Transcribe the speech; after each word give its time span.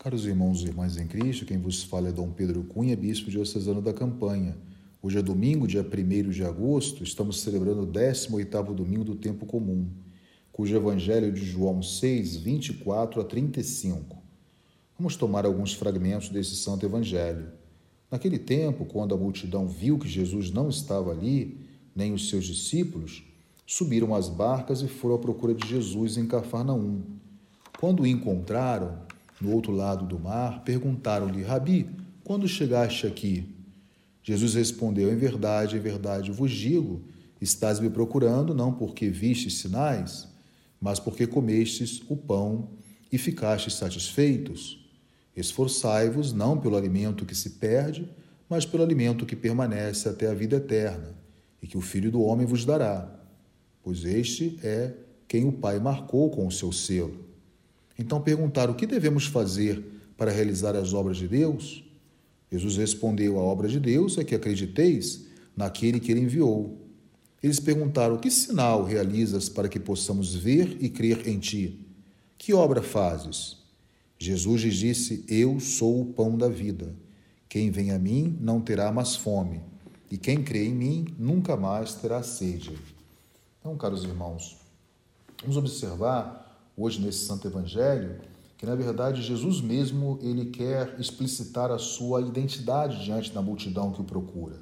Caros 0.00 0.26
irmãos 0.26 0.62
e 0.62 0.66
irmãs 0.66 0.96
em 0.96 1.08
Cristo, 1.08 1.44
quem 1.44 1.58
vos 1.58 1.82
fala 1.82 2.10
é 2.10 2.12
Dom 2.12 2.30
Pedro 2.30 2.62
Cunha, 2.62 2.96
bispo 2.96 3.32
diocesano 3.32 3.82
da 3.82 3.92
Campanha. 3.92 4.56
Hoje 5.02 5.18
é 5.18 5.22
domingo, 5.22 5.66
dia 5.66 5.82
1 5.82 6.30
de 6.30 6.44
agosto, 6.44 7.02
estamos 7.02 7.40
celebrando 7.40 7.82
o 7.82 7.86
18º 7.88 8.72
domingo 8.76 9.02
do 9.02 9.16
tempo 9.16 9.44
comum, 9.44 9.88
cujo 10.52 10.76
evangelho 10.76 11.32
de 11.32 11.44
João 11.44 11.82
6, 11.82 12.36
24 12.36 13.20
a 13.20 13.24
35. 13.24 14.22
Vamos 14.96 15.16
tomar 15.16 15.44
alguns 15.44 15.72
fragmentos 15.72 16.28
desse 16.28 16.54
santo 16.54 16.86
evangelho. 16.86 17.48
Naquele 18.08 18.38
tempo, 18.38 18.84
quando 18.84 19.16
a 19.16 19.18
multidão 19.18 19.66
viu 19.66 19.98
que 19.98 20.08
Jesus 20.08 20.52
não 20.52 20.68
estava 20.68 21.10
ali, 21.10 21.66
nem 21.92 22.12
os 22.12 22.28
seus 22.30 22.46
discípulos, 22.46 23.24
subiram 23.66 24.14
às 24.14 24.28
barcas 24.28 24.80
e 24.80 24.86
foram 24.86 25.16
à 25.16 25.18
procura 25.18 25.54
de 25.54 25.66
Jesus 25.66 26.16
em 26.16 26.28
Cafarnaum. 26.28 27.02
Quando 27.80 28.04
o 28.04 28.06
encontraram, 28.06 29.07
no 29.40 29.52
outro 29.52 29.72
lado 29.72 30.06
do 30.06 30.18
mar, 30.18 30.62
perguntaram-lhe: 30.64 31.42
Rabi, 31.42 31.88
quando 32.24 32.48
chegaste 32.48 33.06
aqui? 33.06 33.54
Jesus 34.22 34.54
respondeu: 34.54 35.12
Em 35.12 35.16
verdade, 35.16 35.76
em 35.76 35.80
verdade 35.80 36.30
vos 36.30 36.50
digo, 36.50 37.02
estás 37.40 37.80
me 37.80 37.88
procurando 37.88 38.54
não 38.54 38.72
porque 38.72 39.08
vistes 39.08 39.58
sinais, 39.58 40.28
mas 40.80 41.00
porque 41.00 41.26
comestes 41.26 42.02
o 42.08 42.16
pão 42.16 42.70
e 43.10 43.16
ficastes 43.16 43.74
satisfeitos. 43.74 44.84
Esforçai-vos 45.34 46.32
não 46.32 46.58
pelo 46.58 46.76
alimento 46.76 47.24
que 47.24 47.34
se 47.34 47.50
perde, 47.50 48.08
mas 48.48 48.66
pelo 48.66 48.82
alimento 48.82 49.24
que 49.24 49.36
permanece 49.36 50.08
até 50.08 50.26
a 50.26 50.34
vida 50.34 50.56
eterna, 50.56 51.14
e 51.62 51.66
que 51.66 51.78
o 51.78 51.80
Filho 51.80 52.10
do 52.10 52.20
Homem 52.22 52.46
vos 52.46 52.64
dará, 52.64 53.08
pois 53.82 54.04
este 54.04 54.58
é 54.62 54.94
quem 55.28 55.46
o 55.46 55.52
Pai 55.52 55.78
marcou 55.78 56.30
com 56.30 56.46
o 56.46 56.52
seu 56.52 56.72
selo. 56.72 57.27
Então 57.98 58.20
perguntaram: 58.20 58.72
O 58.72 58.76
que 58.76 58.86
devemos 58.86 59.26
fazer 59.26 59.84
para 60.16 60.30
realizar 60.30 60.76
as 60.76 60.94
obras 60.94 61.16
de 61.16 61.26
Deus? 61.26 61.84
Jesus 62.50 62.76
respondeu: 62.76 63.38
A 63.38 63.42
obra 63.42 63.68
de 63.68 63.80
Deus 63.80 64.16
é 64.16 64.24
que 64.24 64.34
acrediteis 64.34 65.26
naquele 65.56 65.98
que 65.98 66.12
ele 66.12 66.20
enviou. 66.20 66.78
Eles 67.42 67.58
perguntaram: 67.58 68.16
Que 68.16 68.30
sinal 68.30 68.84
realizas 68.84 69.48
para 69.48 69.68
que 69.68 69.80
possamos 69.80 70.34
ver 70.34 70.76
e 70.80 70.88
crer 70.88 71.26
em 71.26 71.38
ti? 71.38 71.84
Que 72.38 72.54
obra 72.54 72.82
fazes? 72.82 73.58
Jesus 74.18 74.62
lhes 74.62 74.76
disse: 74.76 75.24
Eu 75.28 75.58
sou 75.58 76.00
o 76.00 76.06
pão 76.06 76.38
da 76.38 76.48
vida. 76.48 76.94
Quem 77.48 77.70
vem 77.70 77.90
a 77.92 77.98
mim 77.98 78.36
não 78.40 78.60
terá 78.60 78.92
mais 78.92 79.16
fome, 79.16 79.62
e 80.10 80.18
quem 80.18 80.44
crê 80.44 80.66
em 80.66 80.74
mim 80.74 81.06
nunca 81.18 81.56
mais 81.56 81.94
terá 81.94 82.22
sede. 82.22 82.78
Então, 83.58 83.74
caros 83.76 84.04
irmãos, 84.04 84.58
vamos 85.40 85.56
observar 85.56 86.47
hoje 86.78 87.00
nesse 87.00 87.26
Santo 87.26 87.46
Evangelho, 87.48 88.20
que 88.56 88.64
na 88.64 88.74
verdade 88.74 89.20
Jesus 89.22 89.60
mesmo 89.60 90.18
ele 90.22 90.46
quer 90.46 90.94
explicitar 90.98 91.70
a 91.70 91.78
sua 91.78 92.20
identidade 92.22 93.04
diante 93.04 93.32
da 93.32 93.42
multidão 93.42 93.92
que 93.92 94.00
o 94.00 94.04
procura. 94.04 94.60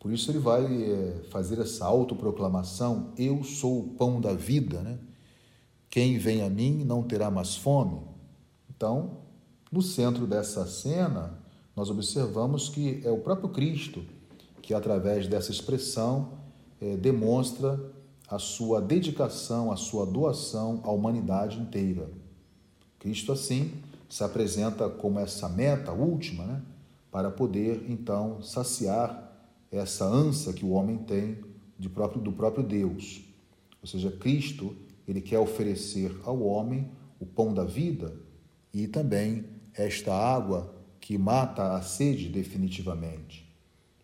Por 0.00 0.12
isso 0.12 0.30
ele 0.30 0.38
vai 0.38 0.64
é, 0.64 1.22
fazer 1.30 1.58
essa 1.58 1.84
autoproclamação: 1.84 3.12
Eu 3.18 3.42
sou 3.44 3.80
o 3.80 3.88
pão 3.94 4.20
da 4.20 4.32
vida, 4.32 4.80
né? 4.80 4.98
Quem 5.90 6.18
vem 6.18 6.42
a 6.42 6.50
mim 6.50 6.84
não 6.84 7.02
terá 7.02 7.30
mais 7.30 7.56
fome. 7.56 8.00
Então, 8.68 9.18
no 9.72 9.80
centro 9.82 10.26
dessa 10.26 10.66
cena, 10.66 11.38
nós 11.74 11.90
observamos 11.90 12.68
que 12.68 13.00
é 13.04 13.10
o 13.10 13.18
próprio 13.18 13.48
Cristo 13.48 14.04
que, 14.60 14.74
através 14.74 15.26
dessa 15.26 15.50
expressão, 15.50 16.32
é, 16.80 16.96
demonstra 16.96 17.80
a 18.28 18.38
sua 18.38 18.80
dedicação, 18.80 19.70
a 19.70 19.76
sua 19.76 20.04
doação 20.04 20.80
à 20.84 20.90
humanidade 20.90 21.58
inteira. 21.58 22.10
Cristo, 22.98 23.32
assim, 23.32 23.72
se 24.08 24.24
apresenta 24.24 24.88
como 24.88 25.18
essa 25.18 25.48
meta 25.48 25.92
última, 25.92 26.44
né, 26.44 26.62
para 27.10 27.30
poder, 27.30 27.86
então, 27.88 28.42
saciar 28.42 29.32
essa 29.70 30.04
ânsia 30.04 30.52
que 30.52 30.64
o 30.64 30.70
homem 30.70 30.98
tem 30.98 31.38
de 31.78 31.88
próprio, 31.88 32.20
do 32.20 32.32
próprio 32.32 32.64
Deus. 32.64 33.22
Ou 33.80 33.88
seja, 33.88 34.10
Cristo, 34.10 34.74
ele 35.06 35.20
quer 35.20 35.38
oferecer 35.38 36.14
ao 36.24 36.42
homem 36.42 36.90
o 37.20 37.26
pão 37.26 37.54
da 37.54 37.64
vida 37.64 38.14
e 38.72 38.86
também 38.86 39.44
esta 39.72 40.12
água 40.12 40.74
que 41.00 41.16
mata 41.16 41.74
a 41.74 41.82
sede 41.82 42.28
definitivamente. 42.28 43.46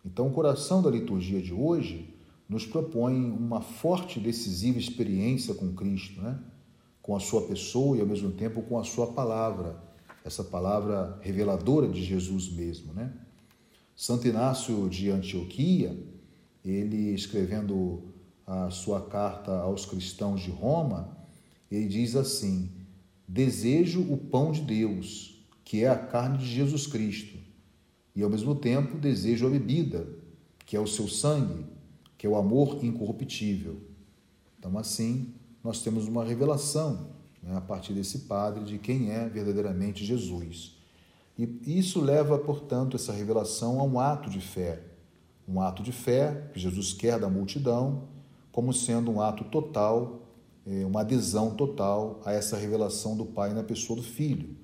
Então, 0.05 0.29
o 0.29 0.33
coração 0.33 0.83
da 0.83 0.91
liturgia 0.91 1.41
de 1.41 1.53
hoje 1.53 2.12
nos 2.53 2.67
propõe 2.67 3.31
uma 3.31 3.63
forte 3.63 4.21
e 4.21 4.23
decisiva 4.23 4.79
experiência 4.79 5.55
com 5.55 5.73
Cristo, 5.73 6.21
né? 6.21 6.39
com 7.01 7.17
a 7.17 7.21
sua 7.21 7.47
pessoa 7.47 7.97
e 7.97 8.01
ao 8.03 8.07
mesmo 8.07 8.31
tempo 8.31 8.61
com 8.61 8.79
a 8.79 8.85
sua 8.85 9.07
palavra, 9.07 9.83
essa 10.23 10.45
palavra 10.45 11.19
reveladora 11.23 11.89
de 11.89 12.05
Jesus 12.05 12.51
mesmo. 12.51 12.93
Né? 12.93 13.11
Santo 13.97 14.29
Inácio 14.29 14.87
de 14.91 15.09
Antioquia, 15.09 15.99
ele 16.63 17.15
escrevendo 17.15 18.03
a 18.47 18.69
sua 18.69 19.01
carta 19.01 19.53
aos 19.61 19.87
cristãos 19.87 20.43
de 20.43 20.51
Roma, 20.51 21.17
ele 21.71 21.89
diz 21.89 22.15
assim: 22.15 22.71
Desejo 23.27 24.03
o 24.13 24.19
pão 24.19 24.53
de 24.53 24.61
Deus, 24.61 25.43
que 25.65 25.85
é 25.85 25.89
a 25.89 25.97
carne 25.97 26.37
de 26.37 26.47
Jesus 26.47 26.87
Cristo, 26.87 27.39
e 28.15 28.23
ao 28.23 28.29
mesmo 28.29 28.55
tempo 28.55 28.99
desejo 28.99 29.47
a 29.47 29.51
bebida, 29.51 30.07
que 30.67 30.77
é 30.77 30.81
o 30.81 30.87
seu 30.87 31.09
sangue 31.09 31.73
que 32.23 32.27
é 32.29 32.31
o 32.31 32.37
amor 32.37 32.85
incorruptível. 32.85 33.81
Então, 34.57 34.79
assim, 34.79 35.35
nós 35.61 35.83
temos 35.83 36.07
uma 36.07 36.25
revelação 36.25 37.09
né, 37.43 37.57
a 37.57 37.61
partir 37.61 37.95
desse 37.95 38.21
padre 38.21 38.63
de 38.63 38.79
quem 38.79 39.11
é 39.11 39.29
verdadeiramente 39.29 40.05
Jesus. 40.05 40.79
E 41.37 41.51
isso 41.67 42.01
leva, 42.01 42.39
portanto, 42.39 42.95
essa 42.95 43.13
revelação 43.13 43.81
a 43.81 43.83
um 43.83 43.99
ato 43.99 44.31
de 44.31 44.41
fé. 44.41 44.85
Um 45.49 45.61
ato 45.61 45.83
de 45.83 45.91
fé 45.91 46.49
que 46.55 46.61
Jesus 46.61 46.93
quer 46.93 47.19
da 47.19 47.29
multidão, 47.29 48.05
como 48.53 48.73
sendo 48.73 49.11
um 49.11 49.21
ato 49.21 49.43
total, 49.43 50.21
é, 50.65 50.87
uma 50.87 51.01
adesão 51.01 51.57
total 51.57 52.21
a 52.25 52.33
essa 52.33 52.57
revelação 52.57 53.17
do 53.17 53.27
Pai 53.27 53.53
na 53.53 53.65
pessoa 53.65 53.97
do 53.97 54.05
Filho. 54.05 54.55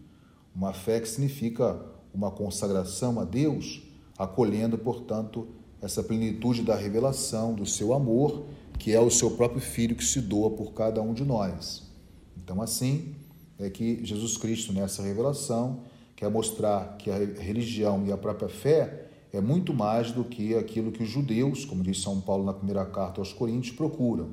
Uma 0.55 0.73
fé 0.73 1.01
que 1.01 1.09
significa 1.09 1.85
uma 2.15 2.31
consagração 2.31 3.19
a 3.19 3.25
Deus, 3.25 3.83
acolhendo, 4.17 4.79
portanto, 4.79 5.58
essa 5.81 6.03
plenitude 6.03 6.63
da 6.63 6.75
revelação 6.75 7.55
do 7.55 7.65
seu 7.65 7.93
amor, 7.93 8.47
que 8.79 8.93
é 8.93 9.01
o 9.01 9.11
seu 9.11 9.33
próprio 9.33 9.61
Filho 9.61 9.97
que 9.97 10.05
se 10.05 10.21
doa 10.21 10.51
por 10.51 10.73
cada 10.73 11.01
um 11.01 11.13
de 11.13 11.25
nós. 11.25 11.89
Então, 12.37 12.61
assim 12.61 13.15
é 13.59 13.69
que 13.69 14.05
Jesus 14.05 14.37
Cristo, 14.37 14.73
nessa 14.73 15.03
revelação, 15.03 15.81
quer 16.15 16.31
mostrar 16.31 16.97
que 16.97 17.11
a 17.11 17.17
religião 17.17 18.07
e 18.07 18.13
a 18.13 18.17
própria 18.17 18.49
fé 18.49 19.09
é 19.33 19.41
muito 19.41 19.75
mais 19.75 20.13
do 20.13 20.25
que 20.25 20.55
aquilo 20.55 20.93
que 20.93 21.03
os 21.03 21.09
judeus, 21.09 21.65
como 21.65 21.83
diz 21.83 22.01
São 22.01 22.21
Paulo 22.21 22.45
na 22.45 22.55
primeira 22.55 22.85
carta 22.87 23.21
aos 23.21 23.33
Coríntios, 23.33 23.77
procuram. 23.77 24.31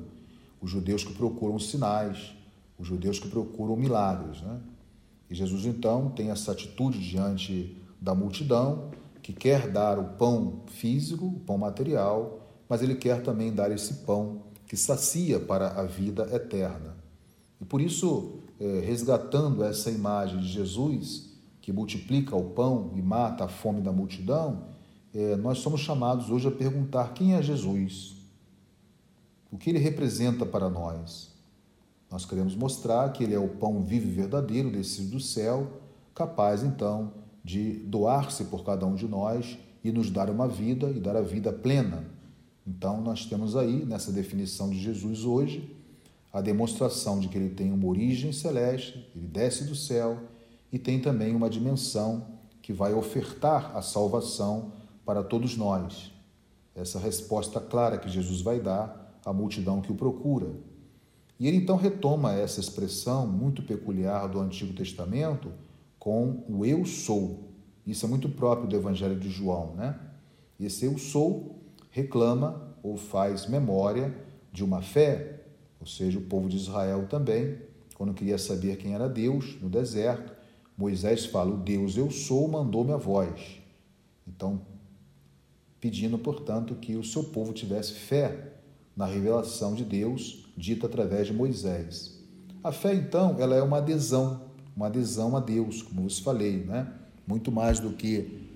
Os 0.60 0.70
judeus 0.70 1.04
que 1.04 1.12
procuram 1.12 1.58
sinais, 1.58 2.34
os 2.78 2.86
judeus 2.86 3.18
que 3.18 3.28
procuram 3.28 3.76
milagres. 3.76 4.40
Né? 4.40 4.60
E 5.28 5.34
Jesus, 5.34 5.66
então, 5.66 6.10
tem 6.10 6.30
essa 6.30 6.52
atitude 6.52 6.98
diante 6.98 7.76
da 8.00 8.14
multidão 8.14 8.90
que 9.26 9.32
quer 9.32 9.68
dar 9.72 9.98
o 9.98 10.04
pão 10.04 10.60
físico, 10.66 11.26
o 11.26 11.40
pão 11.40 11.58
material, 11.58 12.46
mas 12.68 12.80
ele 12.80 12.94
quer 12.94 13.24
também 13.24 13.52
dar 13.52 13.72
esse 13.72 13.92
pão 14.04 14.42
que 14.68 14.76
sacia 14.76 15.40
para 15.40 15.80
a 15.80 15.82
vida 15.82 16.28
eterna. 16.32 16.94
E 17.60 17.64
por 17.64 17.80
isso, 17.80 18.38
é, 18.60 18.82
resgatando 18.86 19.64
essa 19.64 19.90
imagem 19.90 20.38
de 20.38 20.46
Jesus, 20.46 21.36
que 21.60 21.72
multiplica 21.72 22.36
o 22.36 22.50
pão 22.50 22.92
e 22.94 23.02
mata 23.02 23.46
a 23.46 23.48
fome 23.48 23.80
da 23.80 23.90
multidão, 23.90 24.66
é, 25.12 25.34
nós 25.34 25.58
somos 25.58 25.80
chamados 25.80 26.30
hoje 26.30 26.46
a 26.46 26.52
perguntar 26.52 27.12
quem 27.12 27.34
é 27.34 27.42
Jesus, 27.42 28.14
o 29.50 29.58
que 29.58 29.70
ele 29.70 29.80
representa 29.80 30.46
para 30.46 30.70
nós. 30.70 31.32
Nós 32.08 32.24
queremos 32.24 32.54
mostrar 32.54 33.10
que 33.10 33.24
ele 33.24 33.34
é 33.34 33.40
o 33.40 33.48
pão 33.48 33.82
vivo 33.82 34.06
e 34.06 34.12
verdadeiro 34.12 34.70
descido 34.70 35.16
do 35.16 35.20
céu, 35.20 35.80
capaz 36.14 36.62
então 36.62 37.25
de 37.46 37.74
doar-se 37.74 38.46
por 38.46 38.64
cada 38.64 38.84
um 38.84 38.96
de 38.96 39.06
nós 39.06 39.56
e 39.84 39.92
nos 39.92 40.10
dar 40.10 40.28
uma 40.28 40.48
vida 40.48 40.90
e 40.90 40.98
dar 40.98 41.14
a 41.14 41.22
vida 41.22 41.52
plena. 41.52 42.04
Então, 42.66 43.00
nós 43.00 43.24
temos 43.24 43.54
aí, 43.54 43.84
nessa 43.84 44.10
definição 44.10 44.68
de 44.68 44.80
Jesus 44.80 45.24
hoje, 45.24 45.72
a 46.32 46.40
demonstração 46.40 47.20
de 47.20 47.28
que 47.28 47.38
ele 47.38 47.50
tem 47.50 47.72
uma 47.72 47.86
origem 47.86 48.32
celeste, 48.32 49.08
ele 49.14 49.28
desce 49.28 49.62
do 49.62 49.76
céu 49.76 50.18
e 50.72 50.78
tem 50.78 51.00
também 51.00 51.36
uma 51.36 51.48
dimensão 51.48 52.26
que 52.60 52.72
vai 52.72 52.92
ofertar 52.92 53.76
a 53.76 53.80
salvação 53.80 54.72
para 55.04 55.22
todos 55.22 55.56
nós. 55.56 56.12
Essa 56.74 56.98
resposta 56.98 57.60
clara 57.60 57.96
que 57.96 58.08
Jesus 58.08 58.40
vai 58.40 58.58
dar 58.58 59.20
à 59.24 59.32
multidão 59.32 59.80
que 59.80 59.92
o 59.92 59.94
procura. 59.94 60.48
E 61.38 61.46
ele 61.46 61.58
então 61.58 61.76
retoma 61.76 62.32
essa 62.32 62.58
expressão 62.58 63.24
muito 63.24 63.62
peculiar 63.62 64.26
do 64.26 64.40
Antigo 64.40 64.72
Testamento 64.72 65.52
com 66.06 66.44
o 66.48 66.64
eu 66.64 66.84
sou. 66.86 67.45
Isso 67.86 68.04
é 68.04 68.08
muito 68.08 68.28
próprio 68.28 68.68
do 68.68 68.74
Evangelho 68.74 69.18
de 69.18 69.30
João, 69.30 69.74
né? 69.76 69.98
Esse 70.58 70.86
eu 70.86 70.98
sou 70.98 71.60
reclama 71.90 72.76
ou 72.82 72.96
faz 72.96 73.46
memória 73.46 74.14
de 74.52 74.64
uma 74.64 74.82
fé, 74.82 75.44
ou 75.80 75.86
seja, 75.86 76.18
o 76.18 76.22
povo 76.22 76.48
de 76.48 76.56
Israel 76.56 77.06
também, 77.08 77.58
quando 77.94 78.12
queria 78.12 78.38
saber 78.38 78.76
quem 78.76 78.94
era 78.94 79.08
Deus 79.08 79.56
no 79.62 79.68
deserto, 79.68 80.34
Moisés 80.76 81.26
fala: 81.26 81.54
O 81.54 81.58
Deus 81.58 81.96
eu 81.96 82.10
sou 82.10 82.48
mandou-me 82.48 82.92
a 82.92 82.96
voz. 82.96 83.60
Então, 84.26 84.60
pedindo, 85.80 86.18
portanto, 86.18 86.74
que 86.74 86.96
o 86.96 87.04
seu 87.04 87.24
povo 87.24 87.52
tivesse 87.52 87.92
fé 87.92 88.54
na 88.96 89.06
revelação 89.06 89.74
de 89.74 89.84
Deus 89.84 90.46
dita 90.56 90.86
através 90.86 91.26
de 91.26 91.32
Moisés. 91.32 92.22
A 92.64 92.72
fé, 92.72 92.94
então, 92.94 93.36
ela 93.38 93.54
é 93.54 93.62
uma 93.62 93.78
adesão, 93.78 94.50
uma 94.74 94.86
adesão 94.86 95.36
a 95.36 95.40
Deus, 95.40 95.82
como 95.82 96.02
vos 96.02 96.18
falei, 96.18 96.64
né? 96.64 96.92
Muito 97.26 97.50
mais 97.50 97.80
do 97.80 97.90
que 97.90 98.50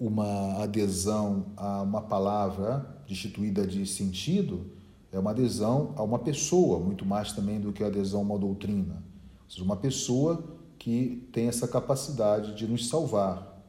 uma 0.00 0.62
adesão 0.62 1.46
a 1.56 1.82
uma 1.82 2.02
palavra 2.02 2.86
destituída 3.08 3.66
de 3.66 3.86
sentido, 3.86 4.66
é 5.12 5.18
uma 5.18 5.30
adesão 5.30 5.94
a 5.96 6.02
uma 6.02 6.18
pessoa, 6.18 6.78
muito 6.78 7.06
mais 7.06 7.32
também 7.32 7.60
do 7.60 7.72
que 7.72 7.82
a 7.82 7.86
adesão 7.86 8.20
a 8.20 8.22
uma 8.22 8.38
doutrina. 8.38 9.02
Ou 9.44 9.50
seja, 9.50 9.64
uma 9.64 9.76
pessoa 9.76 10.44
que 10.78 11.26
tem 11.32 11.48
essa 11.48 11.66
capacidade 11.66 12.54
de 12.54 12.66
nos 12.66 12.88
salvar. 12.88 13.62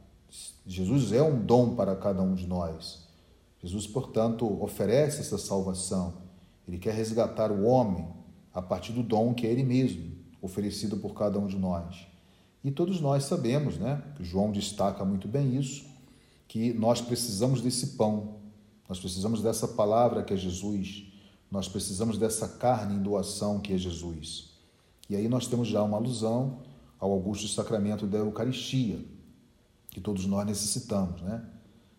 Jesus 0.66 1.12
é 1.12 1.22
um 1.22 1.40
dom 1.40 1.74
para 1.74 1.96
cada 1.96 2.22
um 2.22 2.34
de 2.34 2.46
nós. 2.46 3.06
Jesus, 3.62 3.86
portanto, 3.86 4.62
oferece 4.62 5.20
essa 5.20 5.38
salvação. 5.38 6.14
Ele 6.66 6.78
quer 6.78 6.94
resgatar 6.94 7.50
o 7.50 7.64
homem 7.64 8.06
a 8.52 8.60
partir 8.60 8.92
do 8.92 9.02
dom 9.02 9.32
que 9.32 9.46
é 9.46 9.50
ele 9.50 9.64
mesmo, 9.64 10.12
oferecido 10.42 10.96
por 10.98 11.14
cada 11.14 11.38
um 11.38 11.46
de 11.46 11.56
nós. 11.56 12.06
E 12.62 12.70
todos 12.70 13.00
nós 13.00 13.24
sabemos, 13.24 13.78
né? 13.78 14.02
João 14.20 14.50
destaca 14.50 15.04
muito 15.04 15.28
bem 15.28 15.56
isso, 15.56 15.84
que 16.46 16.72
nós 16.72 17.00
precisamos 17.00 17.60
desse 17.60 17.88
pão, 17.88 18.36
nós 18.88 18.98
precisamos 18.98 19.42
dessa 19.42 19.68
palavra 19.68 20.22
que 20.22 20.34
é 20.34 20.36
Jesus, 20.36 21.04
nós 21.50 21.68
precisamos 21.68 22.18
dessa 22.18 22.48
carne 22.48 22.94
em 22.94 23.02
doação 23.02 23.60
que 23.60 23.72
é 23.72 23.78
Jesus. 23.78 24.50
E 25.08 25.16
aí 25.16 25.28
nós 25.28 25.46
temos 25.46 25.68
já 25.68 25.82
uma 25.82 25.96
alusão 25.96 26.58
ao 26.98 27.12
augusto 27.12 27.46
sacramento 27.48 28.06
da 28.06 28.18
Eucaristia, 28.18 28.98
que 29.90 30.00
todos 30.00 30.26
nós 30.26 30.46
necessitamos, 30.46 31.22
né? 31.22 31.44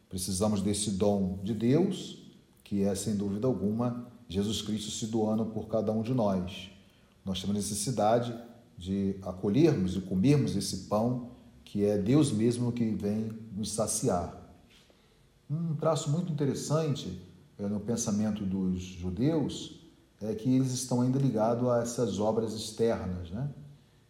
Precisamos 0.10 0.62
desse 0.62 0.92
dom 0.92 1.40
de 1.44 1.54
Deus, 1.54 2.18
que 2.64 2.84
é, 2.84 2.94
sem 2.96 3.16
dúvida 3.16 3.48
alguma, 3.48 4.08
Jesus 4.28 4.62
Cristo 4.62 4.92
se 4.92 5.08
doando 5.08 5.46
por 5.46 5.68
cada 5.68 5.92
um 5.92 6.02
de 6.02 6.14
nós. 6.14 6.70
Nós 7.24 7.42
temos 7.42 7.56
necessidade 7.56 8.34
de 8.80 9.18
acolhermos 9.22 9.98
e 9.98 10.02
comermos 10.02 10.56
esse 10.56 10.88
pão, 10.88 11.31
que 11.66 11.84
é 11.84 11.98
Deus 11.98 12.31
mesmo 12.31 12.72
que 12.72 12.86
vem 12.92 13.30
nos 13.52 13.74
saciar. 13.74 14.34
Um 15.50 15.76
traço 15.76 16.10
muito 16.10 16.31
interessante 16.31 17.22
é, 17.58 17.68
no 17.68 17.81
pensamento 17.81 18.46
dos 18.46 18.81
judeus 18.81 19.81
é 20.22 20.34
que 20.34 20.56
eles 20.56 20.72
estão 20.72 21.02
ainda 21.02 21.20
ligados 21.20 21.68
a 21.68 21.81
essas 21.81 22.20
obras 22.20 22.54
externas, 22.54 23.30
né? 23.31 23.50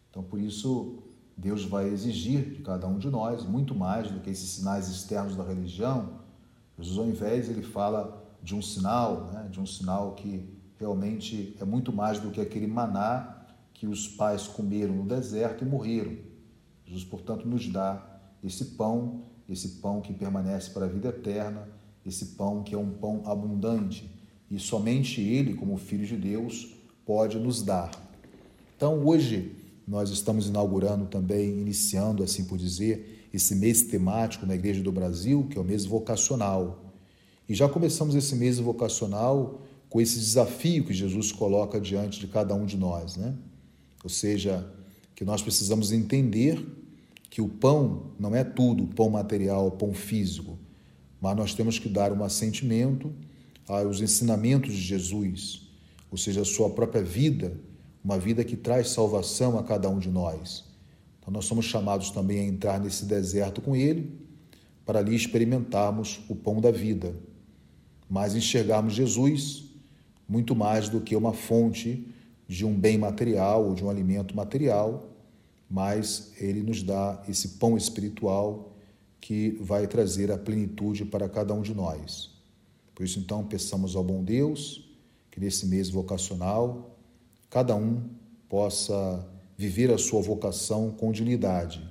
Então, 0.08 0.22
por 0.22 0.40
isso, 0.40 1.02
Deus 1.36 1.64
vai 1.64 1.88
exigir 1.88 2.50
de 2.50 2.62
cada 2.62 2.86
um 2.86 2.98
de 2.98 3.10
nós 3.10 3.44
muito 3.44 3.74
mais 3.74 4.10
do 4.10 4.20
que 4.20 4.30
esses 4.30 4.50
sinais 4.50 4.88
externos 4.88 5.36
da 5.36 5.42
religião. 5.42 6.20
Jesus, 6.78 6.98
ao 6.98 7.06
invés, 7.06 7.48
ele 7.48 7.62
fala 7.62 8.22
de 8.42 8.54
um 8.54 8.62
sinal, 8.62 9.30
né? 9.32 9.48
de 9.50 9.60
um 9.60 9.66
sinal 9.66 10.14
que 10.14 10.48
realmente 10.78 11.56
é 11.60 11.64
muito 11.64 11.92
mais 11.92 12.18
do 12.18 12.30
que 12.30 12.40
aquele 12.40 12.66
maná 12.66 13.39
que 13.80 13.86
os 13.86 14.06
pais 14.06 14.46
comeram 14.46 14.94
no 14.94 15.06
deserto 15.06 15.64
e 15.64 15.66
morreram. 15.66 16.14
Jesus, 16.84 17.02
portanto, 17.02 17.48
nos 17.48 17.66
dá 17.66 18.20
esse 18.44 18.62
pão, 18.76 19.22
esse 19.48 19.80
pão 19.80 20.02
que 20.02 20.12
permanece 20.12 20.68
para 20.68 20.84
a 20.84 20.88
vida 20.88 21.08
eterna, 21.08 21.66
esse 22.04 22.26
pão 22.36 22.62
que 22.62 22.74
é 22.74 22.78
um 22.78 22.90
pão 22.90 23.22
abundante 23.24 24.14
e 24.50 24.58
somente 24.58 25.22
Ele, 25.22 25.54
como 25.54 25.78
Filho 25.78 26.04
de 26.04 26.14
Deus, 26.14 26.74
pode 27.06 27.38
nos 27.38 27.62
dar. 27.62 27.90
Então, 28.76 29.02
hoje, 29.02 29.56
nós 29.88 30.10
estamos 30.10 30.46
inaugurando 30.46 31.06
também, 31.06 31.58
iniciando, 31.58 32.22
assim 32.22 32.44
por 32.44 32.58
dizer, 32.58 33.30
esse 33.32 33.54
mês 33.54 33.80
temático 33.80 34.44
na 34.44 34.56
Igreja 34.56 34.82
do 34.82 34.92
Brasil, 34.92 35.46
que 35.48 35.56
é 35.56 35.60
o 35.60 35.64
mês 35.64 35.86
vocacional. 35.86 36.92
E 37.48 37.54
já 37.54 37.66
começamos 37.66 38.14
esse 38.14 38.36
mês 38.36 38.58
vocacional 38.58 39.62
com 39.88 40.02
esse 40.02 40.18
desafio 40.18 40.84
que 40.84 40.92
Jesus 40.92 41.32
coloca 41.32 41.80
diante 41.80 42.20
de 42.20 42.26
cada 42.26 42.54
um 42.54 42.66
de 42.66 42.76
nós, 42.76 43.16
né? 43.16 43.34
Ou 44.02 44.10
seja, 44.10 44.72
que 45.14 45.24
nós 45.24 45.42
precisamos 45.42 45.92
entender 45.92 46.64
que 47.28 47.40
o 47.40 47.48
pão 47.48 48.12
não 48.18 48.34
é 48.34 48.42
tudo, 48.42 48.86
pão 48.86 49.10
material, 49.10 49.70
pão 49.70 49.92
físico, 49.92 50.58
mas 51.20 51.36
nós 51.36 51.54
temos 51.54 51.78
que 51.78 51.88
dar 51.88 52.12
um 52.12 52.24
assentimento 52.24 53.12
aos 53.68 54.00
ensinamentos 54.00 54.74
de 54.74 54.80
Jesus, 54.80 55.68
ou 56.10 56.18
seja, 56.18 56.40
a 56.40 56.44
sua 56.44 56.70
própria 56.70 57.02
vida, 57.02 57.56
uma 58.02 58.18
vida 58.18 58.42
que 58.42 58.56
traz 58.56 58.88
salvação 58.88 59.58
a 59.58 59.62
cada 59.62 59.88
um 59.88 59.98
de 59.98 60.08
nós. 60.08 60.64
Então, 61.20 61.32
nós 61.32 61.44
somos 61.44 61.66
chamados 61.66 62.10
também 62.10 62.40
a 62.40 62.44
entrar 62.44 62.80
nesse 62.80 63.04
deserto 63.04 63.60
com 63.60 63.76
Ele, 63.76 64.18
para 64.84 64.98
ali 64.98 65.14
experimentarmos 65.14 66.20
o 66.28 66.34
pão 66.34 66.60
da 66.60 66.70
vida, 66.70 67.14
mas 68.08 68.34
enxergarmos 68.34 68.94
Jesus 68.94 69.64
muito 70.26 70.56
mais 70.56 70.88
do 70.88 71.00
que 71.00 71.14
uma 71.14 71.32
fonte 71.32 72.08
de 72.50 72.66
um 72.66 72.74
bem 72.74 72.98
material 72.98 73.64
ou 73.64 73.76
de 73.76 73.84
um 73.84 73.88
alimento 73.88 74.34
material, 74.34 75.08
mas 75.70 76.32
Ele 76.36 76.64
nos 76.64 76.82
dá 76.82 77.22
esse 77.28 77.50
pão 77.50 77.76
espiritual 77.76 78.72
que 79.20 79.50
vai 79.60 79.86
trazer 79.86 80.32
a 80.32 80.36
plenitude 80.36 81.04
para 81.04 81.28
cada 81.28 81.54
um 81.54 81.62
de 81.62 81.72
nós. 81.72 82.30
Por 82.92 83.04
isso, 83.04 83.20
então, 83.20 83.46
peçamos 83.46 83.94
ao 83.94 84.02
bom 84.02 84.24
Deus 84.24 84.84
que 85.30 85.38
nesse 85.38 85.64
mês 85.64 85.90
vocacional 85.90 86.98
cada 87.48 87.76
um 87.76 88.02
possa 88.48 89.24
viver 89.56 89.92
a 89.92 89.98
sua 89.98 90.20
vocação 90.20 90.90
com 90.90 91.12
dignidade 91.12 91.88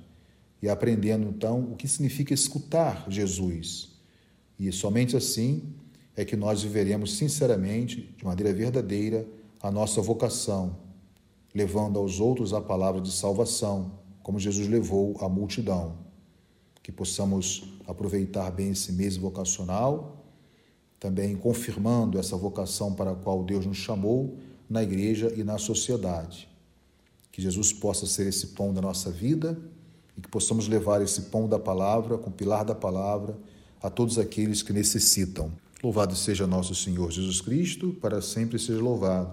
e 0.60 0.68
aprendendo 0.68 1.26
então 1.26 1.72
o 1.72 1.74
que 1.74 1.88
significa 1.88 2.34
escutar 2.34 3.06
Jesus. 3.08 3.92
E 4.58 4.70
somente 4.70 5.16
assim 5.16 5.72
é 6.14 6.22
que 6.22 6.36
nós 6.36 6.62
viveremos 6.62 7.16
sinceramente, 7.16 8.14
de 8.14 8.26
maneira 8.26 8.52
verdadeira, 8.52 9.26
a 9.62 9.70
nossa 9.70 10.00
vocação, 10.00 10.76
levando 11.54 11.98
aos 11.98 12.20
outros 12.20 12.52
a 12.52 12.60
palavra 12.60 13.00
de 13.00 13.12
salvação, 13.12 13.92
como 14.22 14.38
Jesus 14.38 14.68
levou 14.68 15.16
a 15.20 15.28
multidão. 15.28 15.94
Que 16.82 16.92
possamos 16.92 17.64
aproveitar 17.86 18.50
bem 18.50 18.70
esse 18.70 18.92
mês 18.92 19.16
vocacional 19.16 20.20
também 21.00 21.34
confirmando 21.34 22.18
essa 22.18 22.36
vocação 22.36 22.92
para 22.92 23.12
a 23.12 23.14
qual 23.14 23.42
Deus 23.42 23.64
nos 23.64 23.78
chamou 23.78 24.36
na 24.68 24.82
igreja 24.82 25.32
e 25.34 25.42
na 25.42 25.56
sociedade. 25.56 26.46
Que 27.32 27.40
Jesus 27.40 27.72
possa 27.72 28.04
ser 28.04 28.26
esse 28.28 28.48
pão 28.48 28.74
da 28.74 28.82
nossa 28.82 29.10
vida 29.10 29.58
e 30.16 30.20
que 30.20 30.28
possamos 30.28 30.68
levar 30.68 31.00
esse 31.00 31.22
pão 31.22 31.48
da 31.48 31.58
palavra, 31.58 32.18
com 32.18 32.28
o 32.28 32.32
pilar 32.32 32.66
da 32.66 32.74
palavra, 32.74 33.36
a 33.82 33.88
todos 33.88 34.18
aqueles 34.18 34.62
que 34.62 34.74
necessitam. 34.74 35.50
Louvado 35.82 36.14
seja 36.14 36.46
nosso 36.46 36.74
Senhor 36.74 37.10
Jesus 37.10 37.40
Cristo, 37.40 37.96
para 37.98 38.20
sempre 38.20 38.58
seja 38.58 38.82
louvado. 38.82 39.32